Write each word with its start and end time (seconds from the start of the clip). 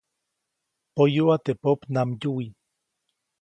Poyuʼa 0.95 1.35
teʼ 1.45 1.57
popnamdyuwi. 1.63 2.45